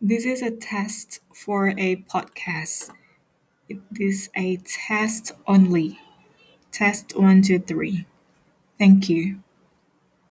This 0.00 0.24
is 0.26 0.42
a 0.42 0.50
test 0.50 1.20
for 1.32 1.68
a 1.68 1.96
podcast. 1.96 2.90
It 3.68 3.80
is 4.00 4.30
a 4.36 4.56
test 4.58 5.32
only. 5.46 6.00
Test 6.72 7.16
one, 7.16 7.42
two, 7.42 7.60
three. 7.60 8.06
Thank 8.78 9.08
you. 9.08 9.40